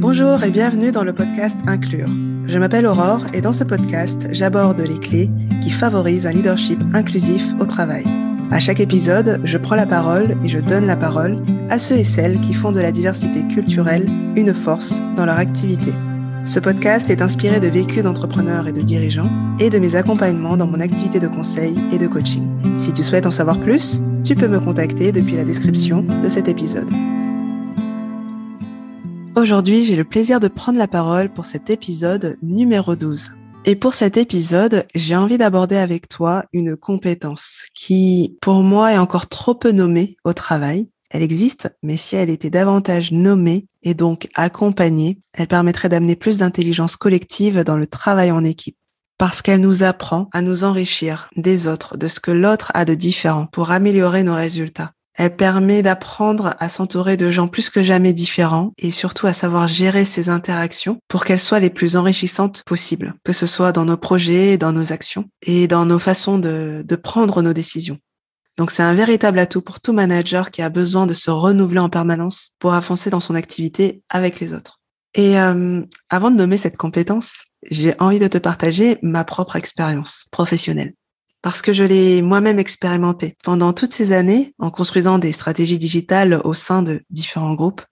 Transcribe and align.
Bonjour 0.00 0.42
et 0.44 0.50
bienvenue 0.50 0.92
dans 0.92 1.04
le 1.04 1.12
podcast 1.12 1.60
Inclure. 1.66 2.08
Je 2.46 2.56
m'appelle 2.56 2.86
Aurore 2.86 3.26
et 3.34 3.42
dans 3.42 3.52
ce 3.52 3.64
podcast, 3.64 4.28
j'aborde 4.32 4.80
les 4.80 4.98
clés 4.98 5.28
qui 5.62 5.70
favorisent 5.70 6.26
un 6.26 6.32
leadership 6.32 6.80
inclusif 6.94 7.44
au 7.60 7.66
travail. 7.66 8.04
À 8.50 8.60
chaque 8.60 8.80
épisode, 8.80 9.42
je 9.44 9.58
prends 9.58 9.74
la 9.74 9.84
parole 9.84 10.38
et 10.42 10.48
je 10.48 10.56
donne 10.56 10.86
la 10.86 10.96
parole 10.96 11.44
à 11.68 11.78
ceux 11.78 11.96
et 11.96 12.04
celles 12.04 12.40
qui 12.40 12.54
font 12.54 12.72
de 12.72 12.80
la 12.80 12.92
diversité 12.92 13.46
culturelle 13.46 14.06
une 14.36 14.54
force 14.54 15.02
dans 15.16 15.26
leur 15.26 15.36
activité. 15.36 15.92
Ce 16.44 16.60
podcast 16.60 17.10
est 17.10 17.20
inspiré 17.20 17.60
de 17.60 17.68
vécus 17.68 18.02
d'entrepreneurs 18.02 18.68
et 18.68 18.72
de 18.72 18.80
dirigeants 18.80 19.30
et 19.58 19.68
de 19.68 19.78
mes 19.78 19.96
accompagnements 19.96 20.56
dans 20.56 20.66
mon 20.66 20.80
activité 20.80 21.20
de 21.20 21.28
conseil 21.28 21.78
et 21.92 21.98
de 21.98 22.06
coaching. 22.06 22.48
Si 22.78 22.94
tu 22.94 23.02
souhaites 23.02 23.26
en 23.26 23.30
savoir 23.30 23.60
plus, 23.60 24.00
tu 24.24 24.34
peux 24.34 24.48
me 24.48 24.60
contacter 24.60 25.12
depuis 25.12 25.36
la 25.36 25.44
description 25.44 26.06
de 26.22 26.28
cet 26.30 26.48
épisode. 26.48 26.88
Aujourd'hui, 29.36 29.84
j'ai 29.84 29.94
le 29.94 30.04
plaisir 30.04 30.40
de 30.40 30.48
prendre 30.48 30.76
la 30.76 30.88
parole 30.88 31.32
pour 31.32 31.44
cet 31.46 31.70
épisode 31.70 32.36
numéro 32.42 32.96
12. 32.96 33.30
Et 33.64 33.76
pour 33.76 33.94
cet 33.94 34.16
épisode, 34.16 34.86
j'ai 34.96 35.14
envie 35.14 35.38
d'aborder 35.38 35.76
avec 35.76 36.08
toi 36.08 36.44
une 36.52 36.76
compétence 36.76 37.66
qui, 37.72 38.36
pour 38.40 38.62
moi, 38.62 38.92
est 38.92 38.98
encore 38.98 39.28
trop 39.28 39.54
peu 39.54 39.70
nommée 39.70 40.16
au 40.24 40.32
travail. 40.32 40.90
Elle 41.10 41.22
existe, 41.22 41.76
mais 41.80 41.96
si 41.96 42.16
elle 42.16 42.28
était 42.28 42.50
davantage 42.50 43.12
nommée 43.12 43.66
et 43.84 43.94
donc 43.94 44.28
accompagnée, 44.34 45.20
elle 45.32 45.46
permettrait 45.46 45.88
d'amener 45.88 46.16
plus 46.16 46.38
d'intelligence 46.38 46.96
collective 46.96 47.62
dans 47.62 47.76
le 47.76 47.86
travail 47.86 48.32
en 48.32 48.44
équipe. 48.44 48.76
Parce 49.16 49.42
qu'elle 49.42 49.60
nous 49.60 49.84
apprend 49.84 50.28
à 50.32 50.42
nous 50.42 50.64
enrichir 50.64 51.30
des 51.36 51.68
autres, 51.68 51.96
de 51.96 52.08
ce 52.08 52.18
que 52.18 52.32
l'autre 52.32 52.72
a 52.74 52.84
de 52.84 52.94
différent 52.94 53.46
pour 53.46 53.70
améliorer 53.70 54.24
nos 54.24 54.34
résultats. 54.34 54.92
Elle 55.22 55.36
permet 55.36 55.82
d'apprendre 55.82 56.54
à 56.60 56.70
s'entourer 56.70 57.18
de 57.18 57.30
gens 57.30 57.46
plus 57.46 57.68
que 57.68 57.82
jamais 57.82 58.14
différents 58.14 58.72
et 58.78 58.90
surtout 58.90 59.26
à 59.26 59.34
savoir 59.34 59.68
gérer 59.68 60.06
ces 60.06 60.30
interactions 60.30 60.98
pour 61.08 61.26
qu'elles 61.26 61.38
soient 61.38 61.60
les 61.60 61.68
plus 61.68 61.96
enrichissantes 61.96 62.62
possibles, 62.64 63.12
que 63.22 63.34
ce 63.34 63.46
soit 63.46 63.72
dans 63.72 63.84
nos 63.84 63.98
projets, 63.98 64.56
dans 64.56 64.72
nos 64.72 64.94
actions 64.94 65.26
et 65.42 65.68
dans 65.68 65.84
nos 65.84 65.98
façons 65.98 66.38
de, 66.38 66.82
de 66.86 66.96
prendre 66.96 67.42
nos 67.42 67.52
décisions. 67.52 67.98
Donc 68.56 68.70
c'est 68.70 68.82
un 68.82 68.94
véritable 68.94 69.38
atout 69.38 69.60
pour 69.60 69.82
tout 69.82 69.92
manager 69.92 70.50
qui 70.50 70.62
a 70.62 70.70
besoin 70.70 71.06
de 71.06 71.12
se 71.12 71.30
renouveler 71.30 71.80
en 71.80 71.90
permanence 71.90 72.52
pour 72.58 72.72
avancer 72.72 73.10
dans 73.10 73.20
son 73.20 73.34
activité 73.34 74.00
avec 74.08 74.40
les 74.40 74.54
autres. 74.54 74.80
Et 75.12 75.38
euh, 75.38 75.82
avant 76.08 76.30
de 76.30 76.36
nommer 76.36 76.56
cette 76.56 76.78
compétence, 76.78 77.44
j'ai 77.70 77.94
envie 77.98 78.20
de 78.20 78.26
te 78.26 78.38
partager 78.38 78.96
ma 79.02 79.24
propre 79.24 79.56
expérience 79.56 80.24
professionnelle 80.30 80.94
parce 81.42 81.62
que 81.62 81.72
je 81.72 81.84
l'ai 81.84 82.22
moi-même 82.22 82.58
expérimenté. 82.58 83.36
Pendant 83.42 83.72
toutes 83.72 83.94
ces 83.94 84.12
années, 84.12 84.54
en 84.58 84.70
construisant 84.70 85.18
des 85.18 85.32
stratégies 85.32 85.78
digitales 85.78 86.40
au 86.44 86.54
sein 86.54 86.82
de 86.82 87.02
différents 87.10 87.54
groupes, 87.54 87.82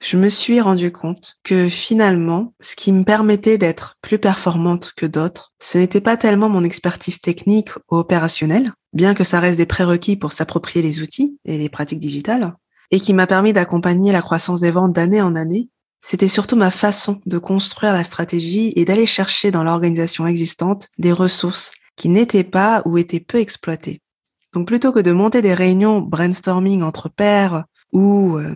je 0.00 0.16
me 0.16 0.28
suis 0.28 0.60
rendu 0.60 0.92
compte 0.92 1.36
que 1.42 1.68
finalement, 1.68 2.52
ce 2.60 2.76
qui 2.76 2.92
me 2.92 3.04
permettait 3.04 3.58
d'être 3.58 3.96
plus 4.02 4.18
performante 4.18 4.92
que 4.96 5.06
d'autres, 5.06 5.52
ce 5.58 5.78
n'était 5.78 6.02
pas 6.02 6.16
tellement 6.16 6.48
mon 6.48 6.64
expertise 6.64 7.20
technique 7.20 7.70
ou 7.90 7.96
opérationnelle, 7.96 8.72
bien 8.92 9.14
que 9.14 9.24
ça 9.24 9.40
reste 9.40 9.56
des 9.56 9.66
prérequis 9.66 10.16
pour 10.16 10.32
s'approprier 10.32 10.82
les 10.82 11.00
outils 11.00 11.38
et 11.44 11.56
les 11.56 11.68
pratiques 11.68 11.98
digitales, 11.98 12.54
et 12.90 13.00
qui 13.00 13.14
m'a 13.14 13.26
permis 13.26 13.52
d'accompagner 13.52 14.12
la 14.12 14.22
croissance 14.22 14.60
des 14.60 14.70
ventes 14.70 14.92
d'année 14.92 15.22
en 15.22 15.34
année, 15.34 15.70
c'était 15.98 16.28
surtout 16.28 16.56
ma 16.56 16.70
façon 16.70 17.20
de 17.24 17.38
construire 17.38 17.92
la 17.92 18.04
stratégie 18.04 18.72
et 18.76 18.84
d'aller 18.84 19.06
chercher 19.06 19.50
dans 19.50 19.64
l'organisation 19.64 20.26
existante 20.26 20.88
des 20.98 21.12
ressources 21.12 21.72
qui 21.96 22.08
n'étaient 22.08 22.44
pas 22.44 22.82
ou 22.84 22.98
étaient 22.98 23.20
peu 23.20 23.38
exploités. 23.38 24.00
Donc 24.52 24.66
plutôt 24.66 24.92
que 24.92 25.00
de 25.00 25.12
monter 25.12 25.42
des 25.42 25.54
réunions 25.54 26.00
brainstorming 26.00 26.82
entre 26.82 27.08
pairs 27.08 27.64
ou 27.92 28.36
euh, 28.36 28.54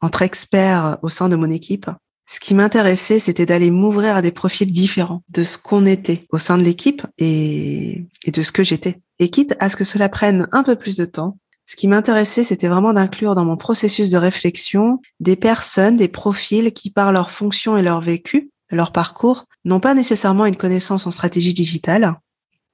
entre 0.00 0.22
experts 0.22 0.98
au 1.02 1.08
sein 1.08 1.28
de 1.28 1.36
mon 1.36 1.50
équipe, 1.50 1.90
ce 2.26 2.38
qui 2.38 2.54
m'intéressait, 2.54 3.18
c'était 3.18 3.46
d'aller 3.46 3.70
m'ouvrir 3.70 4.14
à 4.14 4.22
des 4.22 4.30
profils 4.30 4.70
différents 4.70 5.22
de 5.30 5.42
ce 5.42 5.58
qu'on 5.58 5.86
était 5.86 6.26
au 6.30 6.38
sein 6.38 6.58
de 6.58 6.62
l'équipe 6.62 7.04
et, 7.18 8.06
et 8.24 8.30
de 8.30 8.42
ce 8.42 8.52
que 8.52 8.62
j'étais. 8.62 9.00
Et 9.18 9.30
quitte 9.30 9.56
à 9.58 9.68
ce 9.68 9.76
que 9.76 9.82
cela 9.84 10.08
prenne 10.08 10.46
un 10.52 10.62
peu 10.62 10.76
plus 10.76 10.96
de 10.96 11.04
temps, 11.04 11.36
ce 11.70 11.76
qui 11.76 11.86
m'intéressait, 11.86 12.42
c'était 12.42 12.66
vraiment 12.66 12.92
d'inclure 12.92 13.36
dans 13.36 13.44
mon 13.44 13.56
processus 13.56 14.10
de 14.10 14.16
réflexion 14.16 15.00
des 15.20 15.36
personnes, 15.36 15.96
des 15.96 16.08
profils 16.08 16.72
qui, 16.72 16.90
par 16.90 17.12
leur 17.12 17.30
fonction 17.30 17.76
et 17.76 17.82
leur 17.82 18.00
vécu, 18.00 18.50
leur 18.72 18.90
parcours, 18.90 19.44
n'ont 19.64 19.78
pas 19.78 19.94
nécessairement 19.94 20.46
une 20.46 20.56
connaissance 20.56 21.06
en 21.06 21.12
stratégie 21.12 21.54
digitale, 21.54 22.18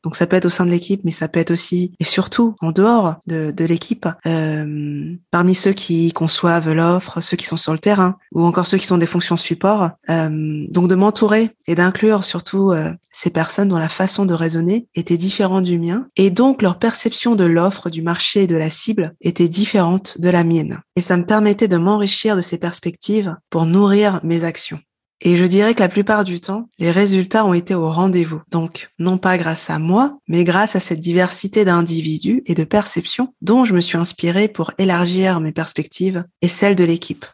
donc 0.07 0.15
ça 0.15 0.29
peut 0.29 0.37
être 0.37 0.45
au 0.45 0.51
sein 0.51 0.65
de 0.65 0.71
l'équipe, 0.71 1.01
mais 1.03 1.11
ça 1.11 1.27
peut 1.27 1.41
être 1.41 1.51
aussi 1.51 1.91
et 1.99 2.05
surtout 2.05 2.55
en 2.61 2.71
dehors 2.71 3.17
de, 3.27 3.51
de 3.51 3.65
l'équipe, 3.65 4.07
euh, 4.25 5.17
parmi 5.33 5.53
ceux 5.53 5.73
qui 5.73 6.13
conçoivent 6.13 6.73
l'offre, 6.73 7.21
ceux 7.21 7.37
qui 7.37 7.45
sont 7.45 7.57
sur 7.57 7.73
le 7.73 7.81
terrain, 7.81 8.17
ou 8.31 8.45
encore 8.45 8.69
ceux 8.69 8.79
qui 8.79 8.87
sont 8.87 8.99
des 8.99 9.07
fonctions 9.07 9.37
support. 9.37 9.91
Euh, 10.09 10.65
donc 10.71 10.87
de 10.87 10.95
m'entourer 10.95 11.51
et 11.67 11.75
d'inclure 11.75 12.25
surtout 12.25 12.71
euh, 12.71 12.93
ces 13.11 13.31
personnes 13.31 13.67
dont 13.67 13.79
la 13.79 13.89
façon 13.89 14.27
de 14.27 14.35
raisonner 14.35 14.87
était 14.95 15.17
différente 15.17 15.65
du 15.65 15.77
mien, 15.77 16.07
et 16.15 16.31
donc 16.31 16.63
leur 16.63 16.79
perception 16.79 17.35
de 17.35 17.45
l'offre, 17.45 17.91
du 17.91 18.03
marché 18.03 18.45
et 18.45 18.47
de 18.47 18.55
la 18.55 18.71
cible 18.71 19.13
était 19.21 19.49
différente 19.49 20.21
de 20.21 20.31
la 20.31 20.45
mienne. 20.45 20.83
Et 20.95 21.01
ça 21.01 21.17
me 21.17 21.27
permettait 21.27 21.67
de 21.67 21.79
m'enrichir 21.79 22.37
de 22.37 22.43
ces 22.43 22.59
perspectives 22.59 23.35
pour 23.51 23.67
nourrir 23.67 24.21
mes 24.23 24.45
actions. 24.45 24.79
Et 25.21 25.37
je 25.37 25.45
dirais 25.45 25.75
que 25.75 25.81
la 25.81 25.89
plupart 25.89 26.25
du 26.25 26.41
temps, 26.41 26.69
les 26.79 26.91
résultats 26.91 27.47
ont 27.47 27.55
été 27.55 27.75
au 27.75 27.91
rendez-vous. 27.91 28.43
Donc, 28.51 28.91
non 28.99 29.17
pas 29.17 29.39
grâce 29.39 29.71
à 29.71 29.79
moi, 29.79 30.19
mais 30.29 30.45
grâce 30.45 30.77
à 30.77 30.81
cette 30.81 31.01
diversité 31.01 31.65
d'individus 31.65 32.43
et 32.47 32.55
de 32.55 32.65
perceptions 32.65 33.33
dont 33.41 33.65
je 33.65 33.75
me 33.75 33.81
suis 33.81 33.97
inspirée 33.97 34.49
pour 34.49 34.73
élargir 34.79 35.41
mes 35.41 35.53
perspectives 35.53 36.25
et 36.43 36.49
celles 36.49 36.77
de 36.77 36.85
l'équipe. 36.85 37.25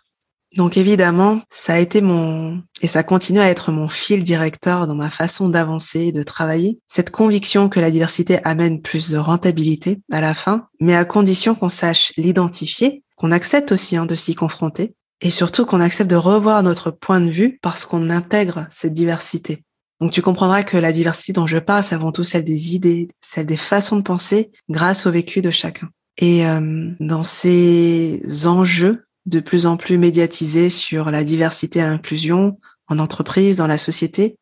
Donc 0.56 0.76
évidemment, 0.76 1.40
ça 1.50 1.74
a 1.74 1.78
été 1.78 2.02
mon, 2.02 2.62
et 2.82 2.86
ça 2.86 3.02
continue 3.02 3.40
à 3.40 3.48
être 3.48 3.72
mon 3.72 3.88
fil 3.88 4.22
directeur 4.22 4.86
dans 4.86 4.94
ma 4.94 5.08
façon 5.08 5.48
d'avancer 5.48 6.00
et 6.00 6.12
de 6.12 6.22
travailler, 6.22 6.78
cette 6.86 7.10
conviction 7.10 7.70
que 7.70 7.80
la 7.80 7.90
diversité 7.90 8.38
amène 8.44 8.82
plus 8.82 9.10
de 9.10 9.16
rentabilité 9.16 10.00
à 10.12 10.20
la 10.20 10.34
fin, 10.34 10.66
mais 10.78 10.94
à 10.94 11.06
condition 11.06 11.54
qu'on 11.54 11.70
sache 11.70 12.12
l'identifier, 12.18 13.02
qu'on 13.16 13.30
accepte 13.30 13.72
aussi 13.72 13.96
hein, 13.96 14.04
de 14.04 14.14
s'y 14.14 14.34
confronter, 14.34 14.94
et 15.22 15.30
surtout 15.30 15.64
qu'on 15.64 15.80
accepte 15.80 16.10
de 16.10 16.16
revoir 16.16 16.62
notre 16.62 16.90
point 16.90 17.20
de 17.20 17.30
vue 17.30 17.58
parce 17.62 17.84
qu'on 17.84 18.10
intègre 18.10 18.66
cette 18.70 18.92
diversité. 18.92 19.64
Donc 20.00 20.10
tu 20.10 20.20
comprendras 20.20 20.64
que 20.64 20.76
la 20.76 20.92
diversité 20.92 21.32
dont 21.32 21.46
je 21.46 21.58
parle, 21.58 21.84
c'est 21.84 21.94
avant 21.94 22.10
tout 22.10 22.24
celle 22.24 22.44
des 22.44 22.74
idées, 22.74 23.08
celle 23.20 23.46
des 23.46 23.56
façons 23.56 23.96
de 23.96 24.02
penser 24.02 24.50
grâce 24.68 25.06
au 25.06 25.12
vécu 25.12 25.42
de 25.42 25.52
chacun. 25.52 25.88
Et 26.18 26.44
euh, 26.46 26.90
dans 26.98 27.22
ces 27.22 28.20
enjeux 28.46 29.04
de 29.26 29.38
plus 29.38 29.64
en 29.64 29.76
plus 29.76 29.98
médiatisés 29.98 30.70
sur 30.70 31.12
la 31.12 31.22
diversité 31.22 31.78
et 31.78 31.82
l'inclusion 31.82 32.58
en 32.88 32.98
entreprise, 32.98 33.56
dans 33.56 33.68
la 33.68 33.78
société, 33.78 34.36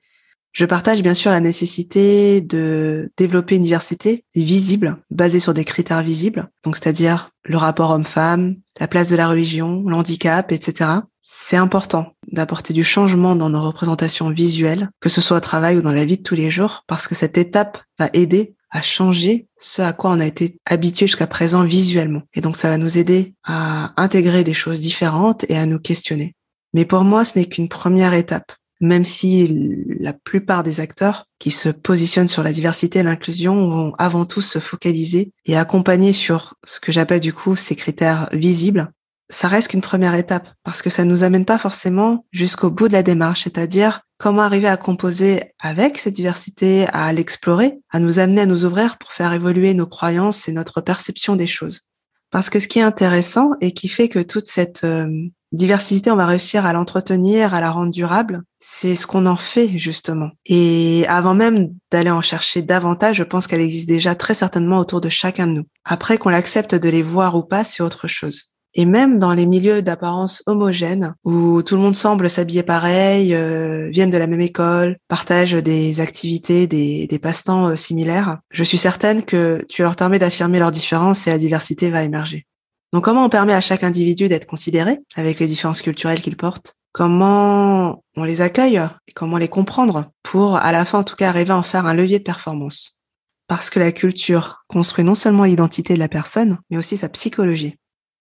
je 0.52 0.64
partage 0.64 1.02
bien 1.02 1.14
sûr 1.14 1.30
la 1.30 1.40
nécessité 1.40 2.40
de 2.40 3.10
développer 3.16 3.56
une 3.56 3.62
diversité 3.62 4.24
visible, 4.34 4.96
basée 5.10 5.40
sur 5.40 5.54
des 5.54 5.64
critères 5.64 6.02
visibles, 6.02 6.48
donc 6.64 6.76
c'est-à-dire 6.76 7.30
le 7.44 7.56
rapport 7.56 7.90
homme-femme, 7.90 8.56
la 8.78 8.88
place 8.88 9.08
de 9.08 9.16
la 9.16 9.28
religion, 9.28 9.82
l'handicap, 9.86 10.52
etc. 10.52 10.90
C'est 11.22 11.56
important 11.56 12.14
d'apporter 12.32 12.74
du 12.74 12.82
changement 12.82 13.36
dans 13.36 13.50
nos 13.50 13.62
représentations 13.62 14.30
visuelles, 14.30 14.90
que 15.00 15.08
ce 15.08 15.20
soit 15.20 15.36
au 15.36 15.40
travail 15.40 15.76
ou 15.76 15.82
dans 15.82 15.92
la 15.92 16.04
vie 16.04 16.18
de 16.18 16.22
tous 16.22 16.34
les 16.34 16.50
jours, 16.50 16.82
parce 16.88 17.06
que 17.06 17.14
cette 17.14 17.38
étape 17.38 17.78
va 17.98 18.10
aider 18.12 18.54
à 18.70 18.82
changer 18.82 19.48
ce 19.58 19.82
à 19.82 19.92
quoi 19.92 20.10
on 20.10 20.20
a 20.20 20.26
été 20.26 20.58
habitué 20.64 21.06
jusqu'à 21.06 21.26
présent 21.26 21.64
visuellement. 21.64 22.22
Et 22.34 22.40
donc 22.40 22.56
ça 22.56 22.68
va 22.68 22.78
nous 22.78 22.98
aider 22.98 23.34
à 23.44 23.92
intégrer 24.00 24.44
des 24.44 24.54
choses 24.54 24.80
différentes 24.80 25.44
et 25.48 25.56
à 25.56 25.66
nous 25.66 25.78
questionner. 25.78 26.34
Mais 26.72 26.84
pour 26.84 27.02
moi, 27.02 27.24
ce 27.24 27.38
n'est 27.38 27.46
qu'une 27.46 27.68
première 27.68 28.14
étape 28.14 28.52
même 28.80 29.04
si 29.04 29.84
la 30.00 30.12
plupart 30.12 30.62
des 30.62 30.80
acteurs 30.80 31.26
qui 31.38 31.50
se 31.50 31.68
positionnent 31.68 32.28
sur 32.28 32.42
la 32.42 32.52
diversité 32.52 33.00
et 33.00 33.02
l'inclusion 33.02 33.68
vont 33.68 33.92
avant 33.98 34.24
tout 34.24 34.41
se 34.41 34.58
focaliser 34.58 35.32
et 35.44 35.56
accompagner 35.56 36.12
sur 36.12 36.54
ce 36.64 36.80
que 36.80 36.92
j'appelle 36.92 37.20
du 37.20 37.32
coup 37.32 37.54
ces 37.54 37.76
critères 37.76 38.28
visibles, 38.32 38.91
ça 39.30 39.48
reste 39.48 39.68
qu'une 39.68 39.80
première 39.80 40.14
étape 40.14 40.48
parce 40.64 40.82
que 40.82 40.91
ça 40.91 41.04
nous 41.04 41.22
amène 41.22 41.44
pas 41.44 41.58
forcément 41.58 42.26
jusqu'au 42.32 42.71
bout 42.71 42.88
de 42.88 42.94
la 42.94 43.03
démarche, 43.03 43.44
c'est-à-dire 43.44 44.00
comment 44.18 44.42
arriver 44.42 44.68
à 44.68 44.77
composer 44.77 45.54
avec 45.60 45.98
cette 45.98 46.15
diversité, 46.15 46.86
à 46.92 47.12
l'explorer, 47.12 47.78
à 47.91 48.00
nous 48.00 48.18
amener 48.18 48.42
à 48.42 48.47
nous 48.47 48.65
ouvrir 48.65 48.98
pour 48.98 49.12
faire 49.12 49.32
évoluer 49.32 49.72
nos 49.72 49.86
croyances 49.86 50.48
et 50.48 50.53
notre 50.53 50.80
perception 50.80 51.36
des 51.36 51.47
choses. 51.47 51.82
Parce 52.30 52.50
que 52.50 52.59
ce 52.59 52.68
qui 52.68 52.80
est 52.80 52.82
intéressant 52.82 53.53
et 53.60 53.72
qui 53.72 53.88
fait 53.88 54.09
que 54.09 54.21
toute 54.21 54.47
cette 54.47 54.84
euh, 54.84 55.09
diversité, 55.52 56.10
on 56.10 56.16
va 56.16 56.26
réussir 56.26 56.66
à 56.66 56.72
l'entretenir, 56.72 57.54
à 57.54 57.60
la 57.60 57.70
rendre 57.70 57.91
durable, 57.91 58.42
c'est 58.58 58.97
ce 58.97 59.06
qu'on 59.06 59.26
en 59.26 59.36
fait 59.36 59.78
justement. 59.78 60.30
Et 60.47 61.04
avant 61.08 61.34
même 61.34 61.74
d'aller 61.91 62.10
en 62.10 62.22
chercher 62.22 62.62
davantage, 62.62 63.16
je 63.16 63.24
pense 63.24 63.47
qu'elle 63.47 63.60
existe 63.60 63.88
déjà 63.88 64.14
très 64.14 64.34
certainement 64.34 64.78
autour 64.78 65.00
de 65.00 65.08
chacun 65.08 65.47
de 65.47 65.52
nous. 65.52 65.64
Après 65.84 66.18
qu'on 66.18 66.30
l'accepte 66.30 66.74
de 66.74 66.88
les 66.88 67.02
voir 67.02 67.36
ou 67.36 67.42
pas, 67.42 67.64
c'est 67.64 67.82
autre 67.82 68.08
chose. 68.08 68.50
Et 68.74 68.84
même 68.84 69.18
dans 69.18 69.34
les 69.34 69.47
milieux 69.47 69.82
d'apparence 69.82 70.44
homogène, 70.47 71.14
où 71.24 71.60
tout 71.62 71.74
le 71.74 71.82
monde 71.82 71.96
semble 71.96 72.30
s'habiller 72.30 72.62
pareil, 72.62 73.34
euh, 73.34 73.88
viennent 73.91 74.10
de 74.10 74.16
la 74.16 74.28
même 74.28 74.41
école, 74.41 74.96
partagent 75.08 75.54
des 75.54 76.00
activités, 76.00 76.68
des, 76.68 77.08
des 77.08 77.18
passe-temps 77.18 77.70
euh, 77.70 77.76
similaires, 77.76 78.38
je 78.50 78.62
suis 78.62 78.78
certaine 78.78 79.24
que 79.24 79.64
tu 79.68 79.82
leur 79.82 79.96
permets 79.96 80.20
d'affirmer 80.20 80.60
leurs 80.60 80.70
différences 80.70 81.26
et 81.26 81.30
la 81.30 81.38
diversité 81.38 81.91
va 81.91 82.04
émerger. 82.04 82.46
Donc 82.92 83.04
comment 83.04 83.25
on 83.25 83.28
permet 83.28 83.54
à 83.54 83.60
chaque 83.60 83.84
individu 83.84 84.28
d'être 84.28 84.47
considéré 84.47 84.98
avec 85.16 85.39
les 85.39 85.47
différences 85.47 85.83
culturelles 85.83 86.21
qu'il 86.21 86.37
porte? 86.37 86.75
Comment 86.92 88.03
on 88.16 88.25
les 88.25 88.41
accueille? 88.41 88.83
Et 89.07 89.13
comment 89.13 89.39
les 89.39 89.48
comprendre? 89.48 90.10
Pour, 90.25 90.57
à 90.57 90.72
la 90.72 90.84
fin 90.84 90.98
en 90.98 91.04
tout 91.04 91.15
cas, 91.15 91.28
arriver 91.28 91.53
à 91.53 91.57
en 91.57 91.63
faire 91.63 91.87
un 91.87 91.95
levier 91.95 92.19
de 92.19 92.25
performance. 92.25 93.01
Parce 93.47 93.71
que 93.71 93.78
la 93.78 93.92
culture 93.92 94.65
construit 94.66 95.04
non 95.04 95.15
seulement 95.15 95.45
l'identité 95.45 95.95
de 95.95 96.01
la 96.01 96.09
personne, 96.09 96.59
mais 96.69 96.77
aussi 96.77 96.97
sa 96.97 97.09
psychologie. 97.09 97.77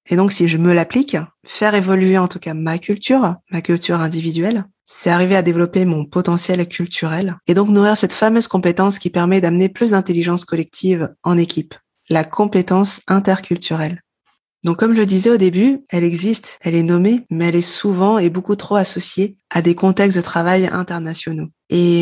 Et 0.07 0.15
donc, 0.15 0.31
si 0.31 0.47
je 0.47 0.57
me 0.57 0.73
l'applique, 0.73 1.17
faire 1.45 1.75
évoluer 1.75 2.17
en 2.17 2.27
tout 2.27 2.39
cas 2.39 2.53
ma 2.53 2.77
culture, 2.79 3.35
ma 3.51 3.61
culture 3.61 4.01
individuelle, 4.01 4.65
c'est 4.85 5.11
arriver 5.11 5.35
à 5.35 5.43
développer 5.43 5.85
mon 5.85 6.05
potentiel 6.05 6.67
culturel 6.67 7.37
et 7.47 7.53
donc 7.53 7.69
nourrir 7.69 7.95
cette 7.95 8.13
fameuse 8.13 8.47
compétence 8.47 8.97
qui 8.97 9.11
permet 9.11 9.41
d'amener 9.41 9.69
plus 9.69 9.91
d'intelligence 9.91 10.45
collective 10.45 11.13
en 11.23 11.37
équipe, 11.37 11.75
la 12.09 12.23
compétence 12.23 13.01
interculturelle. 13.07 14.01
Donc 14.63 14.77
comme 14.77 14.93
je 14.93 15.03
disais 15.03 15.29
au 15.29 15.37
début, 15.37 15.85
elle 15.89 16.03
existe, 16.03 16.59
elle 16.61 16.75
est 16.75 16.83
nommée, 16.83 17.25
mais 17.29 17.45
elle 17.45 17.55
est 17.55 17.61
souvent 17.61 18.17
et 18.17 18.29
beaucoup 18.29 18.55
trop 18.55 18.75
associée 18.75 19.37
à 19.49 19.61
des 19.61 19.73
contextes 19.73 20.17
de 20.17 20.21
travail 20.21 20.67
internationaux. 20.71 21.47
Et, 21.69 21.99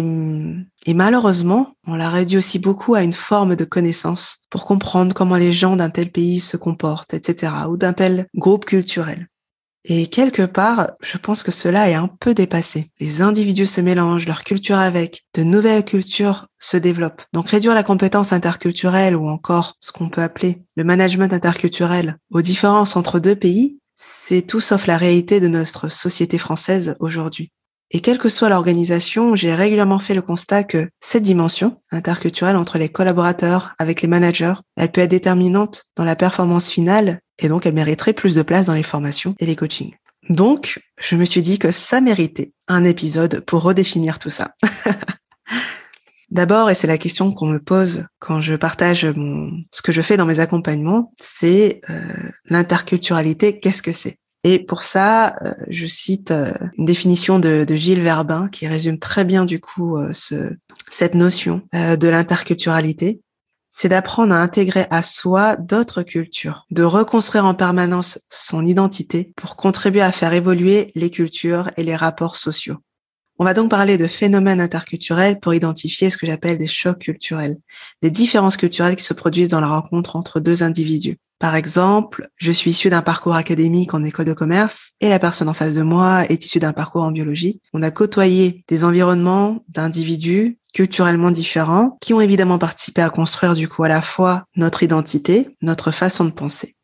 et 0.86 0.94
malheureusement, 0.94 1.76
on 1.86 1.96
la 1.96 2.10
réduit 2.10 2.38
aussi 2.38 2.58
beaucoup 2.58 2.96
à 2.96 3.04
une 3.04 3.14
forme 3.14 3.56
de 3.56 3.66
connaissance 3.66 4.40
pour 4.50 4.66
comprendre 4.66 5.14
comment 5.14 5.38
les 5.38 5.52
gens 5.52 5.76
d'un 5.76 5.90
tel 5.90 6.12
pays 6.12 6.40
se 6.40 6.58
comportent, 6.58 7.14
etc., 7.14 7.54
ou 7.70 7.78
d'un 7.78 7.94
tel 7.94 8.28
groupe 8.36 8.66
culturel. 8.66 9.28
Et 9.84 10.08
quelque 10.08 10.42
part, 10.42 10.92
je 11.02 11.18
pense 11.18 11.44
que 11.44 11.52
cela 11.52 11.90
est 11.90 11.94
un 11.94 12.08
peu 12.08 12.34
dépassé. 12.34 12.92
Les 13.00 13.22
individus 13.22 13.68
se 13.68 13.80
mélangent, 13.80 14.28
leur 14.28 14.44
culture 14.44 14.78
avec, 14.78 15.26
de 15.34 15.44
nouvelles 15.44 15.86
cultures 15.86 16.48
se 16.60 16.78
développent. 16.78 17.24
Donc 17.34 17.50
réduire 17.50 17.74
la 17.74 17.84
compétence 17.84 18.34
interculturelle 18.34 19.16
ou 19.16 19.30
encore 19.30 19.76
ce 19.80 19.92
qu'on 19.92 20.10
peut 20.10 20.22
appeler 20.22 20.62
le 20.76 20.84
management 20.84 21.32
interculturel 21.32 22.18
aux 22.32 22.42
différences 22.42 22.98
entre 22.98 23.20
deux 23.20 23.36
pays, 23.36 23.78
c'est 23.96 24.42
tout 24.42 24.60
sauf 24.60 24.88
la 24.88 24.98
réalité 24.98 25.40
de 25.40 25.48
notre 25.48 25.90
société 25.90 26.38
française 26.38 26.96
aujourd'hui. 27.00 27.52
Et 27.92 28.02
quelle 28.02 28.18
que 28.18 28.28
soit 28.28 28.50
l'organisation, 28.50 29.36
j'ai 29.36 29.56
régulièrement 29.56 30.00
fait 30.00 30.14
le 30.14 30.22
constat 30.22 30.66
que 30.66 30.90
cette 31.00 31.24
dimension 31.24 31.80
interculturelle 31.92 32.58
entre 32.58 32.78
les 32.78 32.90
collaborateurs 32.90 33.74
avec 33.80 34.02
les 34.02 34.10
managers, 34.10 34.56
elle 34.76 34.92
peut 34.92 35.02
être 35.02 35.10
déterminante 35.10 35.86
dans 35.96 36.04
la 36.04 36.18
performance 36.18 36.70
finale 36.70 37.22
et 37.40 37.50
donc 37.50 37.66
elle 37.66 37.74
mériterait 37.74 38.14
plus 38.14 38.36
de 38.36 38.42
place 38.42 38.68
dans 38.68 38.74
les 38.74 38.84
formations 38.84 39.36
et 39.40 39.46
les 39.46 39.56
coachings. 39.56 39.94
Donc, 40.30 40.82
je 41.00 41.16
me 41.16 41.26
suis 41.26 41.42
dit 41.42 41.58
que 41.58 41.72
ça 41.72 42.02
méritait 42.02 42.52
un 42.68 42.84
épisode 42.84 43.42
pour 43.42 43.64
redéfinir 43.64 44.20
tout 44.20 44.30
ça. 44.30 44.56
D'abord, 46.30 46.70
et 46.70 46.76
c'est 46.76 46.88
la 46.88 46.98
question 46.98 47.32
qu'on 47.32 47.48
me 47.48 47.60
pose 47.60 48.06
quand 48.20 48.42
je 48.42 48.56
partage 48.56 49.06
mon, 49.06 49.52
ce 49.72 49.82
que 49.82 49.94
je 49.94 50.02
fais 50.02 50.18
dans 50.18 50.26
mes 50.26 50.42
accompagnements, 50.42 51.14
c'est 51.18 51.80
euh, 51.90 52.02
l'interculturalité, 52.50 53.60
qu'est-ce 53.60 53.82
que 53.82 53.94
c'est? 53.94 54.18
Et 54.44 54.60
pour 54.60 54.84
ça, 54.84 55.38
euh, 55.42 55.54
je 55.70 55.88
cite 55.88 56.32
euh, 56.32 56.52
une 56.78 56.86
définition 56.86 57.40
de, 57.40 57.64
de, 57.66 57.76
Gilles 57.76 58.02
Verbin 58.02 58.50
qui 58.50 58.68
résume 58.68 59.00
très 59.00 59.24
bien 59.24 59.46
du 59.46 59.62
coup 59.62 59.98
ce, 60.12 60.54
cette 60.92 61.16
notion 61.16 61.62
de 61.74 62.08
l'interculturalité 62.08 63.22
c'est 63.70 63.90
d'apprendre 63.90 64.34
à 64.34 64.42
intégrer 64.42 64.88
à 64.90 65.04
soi 65.04 65.56
d'autres 65.56 66.04
cultures, 66.04 66.66
de 66.72 66.84
reconstruire 66.84 67.46
en 67.46 67.54
permanence 67.54 68.20
son 68.30 68.66
identité 68.66 69.34
pour 69.36 69.56
contribuer 69.56 70.02
à 70.02 70.12
faire 70.12 70.34
évoluer 70.34 70.92
les 70.96 71.10
cultures 71.10 71.70
et 71.78 71.84
les 71.84 71.96
rapports 71.96 72.36
sociaux. 72.36 72.78
On 73.40 73.46
va 73.46 73.54
donc 73.54 73.70
parler 73.70 73.98
de 73.98 74.08
phénomènes 74.08 74.62
interculturels 74.62 75.40
pour 75.40 75.54
identifier 75.54 76.10
ce 76.10 76.18
que 76.18 76.26
j'appelle 76.26 76.58
des 76.58 76.66
chocs 76.66 76.98
culturels, 76.98 77.58
des 78.02 78.10
différences 78.10 78.58
culturelles 78.58 78.96
qui 78.96 79.04
se 79.04 79.14
produisent 79.14 79.50
dans 79.50 79.62
la 79.62 79.68
rencontre 79.68 80.16
entre 80.16 80.40
deux 80.40 80.64
individus. 80.64 81.18
Par 81.40 81.56
exemple, 81.56 82.30
je 82.38 82.52
suis 82.52 82.72
issu 82.72 82.90
d'un 82.90 83.04
parcours 83.04 83.36
académique 83.36 83.94
en 83.94 84.04
école 84.04 84.26
de 84.26 84.34
commerce 84.34 84.94
et 85.02 85.10
la 85.10 85.20
personne 85.20 85.50
en 85.50 85.54
face 85.54 85.76
de 85.76 85.84
moi 85.84 86.26
est 86.30 86.46
issue 86.46 86.58
d'un 86.58 86.74
parcours 86.74 87.04
en 87.04 87.12
biologie. 87.12 87.62
On 87.74 87.84
a 87.84 87.92
côtoyé 87.92 88.64
des 88.68 88.84
environnements 88.84 89.64
d'individus 89.70 90.58
culturellement 90.74 91.30
différents 91.30 91.98
qui 92.02 92.16
ont 92.16 92.22
évidemment 92.22 92.58
participé 92.58 93.02
à 93.02 93.12
construire 93.12 93.54
du 93.54 93.68
coup 93.68 93.84
à 93.84 93.88
la 93.88 94.02
fois 94.02 94.46
notre 94.56 94.82
identité, 94.82 95.56
notre 95.62 95.92
façon 95.92 96.26
de 96.26 96.32
penser. 96.32 96.77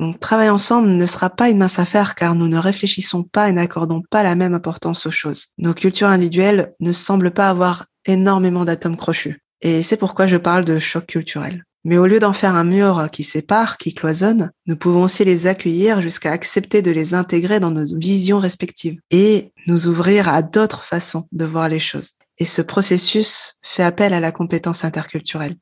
Donc 0.00 0.18
travailler 0.18 0.48
ensemble 0.48 0.88
ne 0.88 1.04
sera 1.04 1.28
pas 1.28 1.50
une 1.50 1.58
mince 1.58 1.78
affaire 1.78 2.14
car 2.14 2.34
nous 2.34 2.48
ne 2.48 2.56
réfléchissons 2.56 3.22
pas 3.22 3.50
et 3.50 3.52
n'accordons 3.52 4.02
pas 4.10 4.22
la 4.22 4.34
même 4.34 4.54
importance 4.54 5.04
aux 5.04 5.10
choses. 5.10 5.48
Nos 5.58 5.74
cultures 5.74 6.08
individuelles 6.08 6.72
ne 6.80 6.90
semblent 6.90 7.32
pas 7.32 7.50
avoir 7.50 7.84
énormément 8.06 8.64
d'atomes 8.64 8.96
crochus. 8.96 9.42
Et 9.60 9.82
c'est 9.82 9.98
pourquoi 9.98 10.26
je 10.26 10.38
parle 10.38 10.64
de 10.64 10.78
choc 10.78 11.04
culturel. 11.04 11.64
Mais 11.84 11.98
au 11.98 12.06
lieu 12.06 12.18
d'en 12.18 12.32
faire 12.32 12.54
un 12.54 12.64
mur 12.64 13.08
qui 13.12 13.24
sépare, 13.24 13.76
qui 13.76 13.92
cloisonne, 13.92 14.50
nous 14.66 14.76
pouvons 14.76 15.02
aussi 15.02 15.22
les 15.24 15.46
accueillir 15.46 16.00
jusqu'à 16.00 16.32
accepter 16.32 16.80
de 16.80 16.90
les 16.90 17.12
intégrer 17.12 17.60
dans 17.60 17.70
nos 17.70 17.84
visions 17.98 18.38
respectives 18.38 19.00
et 19.10 19.52
nous 19.66 19.86
ouvrir 19.86 20.30
à 20.30 20.40
d'autres 20.40 20.82
façons 20.82 21.26
de 21.32 21.44
voir 21.44 21.68
les 21.68 21.78
choses. 21.78 22.12
Et 22.38 22.46
ce 22.46 22.62
processus 22.62 23.58
fait 23.62 23.82
appel 23.82 24.14
à 24.14 24.20
la 24.20 24.32
compétence 24.32 24.82
interculturelle. 24.82 25.56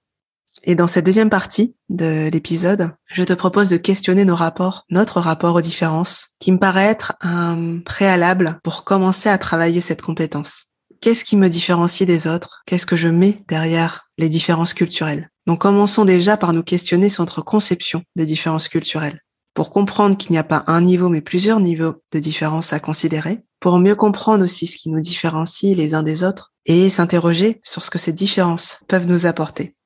Et 0.64 0.74
dans 0.74 0.86
cette 0.86 1.06
deuxième 1.06 1.30
partie 1.30 1.74
de 1.88 2.28
l'épisode, 2.32 2.90
je 3.06 3.24
te 3.24 3.32
propose 3.32 3.68
de 3.68 3.76
questionner 3.76 4.24
nos 4.24 4.34
rapports, 4.34 4.84
notre 4.90 5.20
rapport 5.20 5.54
aux 5.54 5.60
différences, 5.60 6.28
qui 6.40 6.52
me 6.52 6.58
paraît 6.58 6.86
être 6.86 7.14
un 7.20 7.78
préalable 7.78 8.58
pour 8.62 8.84
commencer 8.84 9.28
à 9.28 9.38
travailler 9.38 9.80
cette 9.80 10.02
compétence. 10.02 10.66
Qu'est-ce 11.00 11.24
qui 11.24 11.36
me 11.36 11.48
différencie 11.48 12.06
des 12.06 12.26
autres? 12.26 12.62
Qu'est-ce 12.66 12.86
que 12.86 12.96
je 12.96 13.08
mets 13.08 13.44
derrière 13.48 14.08
les 14.18 14.28
différences 14.28 14.74
culturelles? 14.74 15.30
Donc 15.46 15.60
commençons 15.60 16.04
déjà 16.04 16.36
par 16.36 16.52
nous 16.52 16.64
questionner 16.64 17.08
sur 17.08 17.22
notre 17.22 17.40
conception 17.40 18.02
des 18.16 18.26
différences 18.26 18.68
culturelles, 18.68 19.20
pour 19.54 19.70
comprendre 19.70 20.16
qu'il 20.16 20.32
n'y 20.32 20.38
a 20.38 20.44
pas 20.44 20.64
un 20.66 20.80
niveau 20.80 21.08
mais 21.08 21.20
plusieurs 21.20 21.60
niveaux 21.60 22.02
de 22.12 22.18
différence 22.18 22.72
à 22.72 22.80
considérer, 22.80 23.44
pour 23.60 23.78
mieux 23.78 23.94
comprendre 23.94 24.44
aussi 24.44 24.66
ce 24.66 24.76
qui 24.76 24.90
nous 24.90 25.00
différencie 25.00 25.76
les 25.76 25.94
uns 25.94 26.02
des 26.02 26.24
autres 26.24 26.52
et 26.66 26.90
s'interroger 26.90 27.60
sur 27.62 27.84
ce 27.84 27.90
que 27.90 27.98
ces 27.98 28.12
différences 28.12 28.78
peuvent 28.88 29.06
nous 29.06 29.24
apporter. 29.24 29.76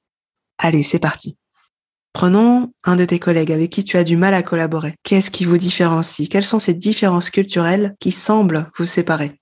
Allez, 0.65 0.85
c'est 0.85 1.01
parti. 1.01 1.37
Prenons 2.13 2.73
un 2.85 2.95
de 2.95 3.05
tes 3.05 3.19
collègues 3.19 3.51
avec 3.51 3.69
qui 3.71 3.83
tu 3.83 3.97
as 3.97 4.05
du 4.05 4.17
mal 4.17 4.33
à 4.33 4.45
collaborer. 4.45 4.95
Qu'est-ce 5.03 5.33
qui 5.33 5.45
vous 5.45 5.59
différencie? 5.59 6.29
Quelles 6.29 6.45
sont 6.45 6.61
ces 6.61 6.73
différences 6.73 7.31
culturelles 7.31 7.97
qui 7.99 8.13
semblent 8.13 8.71
vous 8.79 8.85
séparer? 8.85 9.41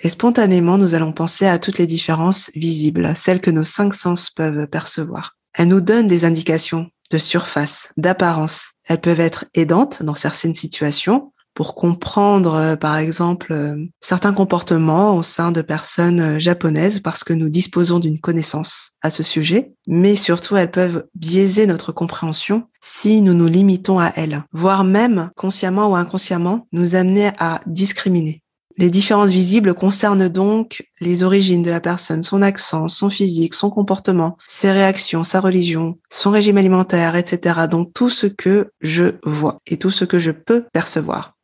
Et 0.00 0.08
spontanément, 0.08 0.78
nous 0.78 0.94
allons 0.94 1.12
penser 1.12 1.46
à 1.46 1.58
toutes 1.58 1.76
les 1.76 1.86
différences 1.86 2.50
visibles, 2.54 3.12
celles 3.14 3.42
que 3.42 3.50
nos 3.50 3.64
cinq 3.64 3.92
sens 3.92 4.30
peuvent 4.30 4.66
percevoir. 4.66 5.36
Elles 5.52 5.68
nous 5.68 5.82
donnent 5.82 6.08
des 6.08 6.24
indications 6.24 6.88
de 7.10 7.18
surface, 7.18 7.92
d'apparence. 7.98 8.70
Elles 8.84 9.00
peuvent 9.02 9.20
être 9.20 9.44
aidantes 9.52 10.02
dans 10.02 10.14
certaines 10.14 10.54
situations 10.54 11.34
pour 11.56 11.74
comprendre, 11.74 12.54
euh, 12.54 12.76
par 12.76 12.98
exemple, 12.98 13.52
euh, 13.52 13.76
certains 14.00 14.34
comportements 14.34 15.16
au 15.16 15.22
sein 15.22 15.52
de 15.52 15.62
personnes 15.62 16.20
euh, 16.20 16.38
japonaises 16.38 17.00
parce 17.00 17.24
que 17.24 17.32
nous 17.32 17.48
disposons 17.48 17.98
d'une 17.98 18.20
connaissance 18.20 18.92
à 19.00 19.08
ce 19.08 19.22
sujet, 19.22 19.72
mais 19.88 20.16
surtout 20.16 20.56
elles 20.56 20.70
peuvent 20.70 21.06
biaiser 21.14 21.66
notre 21.66 21.92
compréhension 21.92 22.64
si 22.82 23.22
nous 23.22 23.32
nous 23.32 23.48
limitons 23.48 23.98
à 23.98 24.12
elles, 24.16 24.44
voire 24.52 24.84
même 24.84 25.30
consciemment 25.34 25.90
ou 25.90 25.96
inconsciemment 25.96 26.68
nous 26.72 26.94
amener 26.94 27.30
à 27.38 27.60
discriminer. 27.66 28.42
Les 28.76 28.90
différences 28.90 29.30
visibles 29.30 29.72
concernent 29.72 30.28
donc 30.28 30.84
les 31.00 31.22
origines 31.22 31.62
de 31.62 31.70
la 31.70 31.80
personne, 31.80 32.22
son 32.22 32.42
accent, 32.42 32.88
son 32.88 33.08
physique, 33.08 33.54
son 33.54 33.70
comportement, 33.70 34.36
ses 34.44 34.70
réactions, 34.70 35.24
sa 35.24 35.40
religion, 35.40 35.96
son 36.10 36.30
régime 36.30 36.58
alimentaire, 36.58 37.16
etc. 37.16 37.60
Donc 37.70 37.94
tout 37.94 38.10
ce 38.10 38.26
que 38.26 38.68
je 38.82 39.12
vois 39.24 39.56
et 39.66 39.78
tout 39.78 39.90
ce 39.90 40.04
que 40.04 40.18
je 40.18 40.32
peux 40.32 40.66
percevoir. 40.74 41.35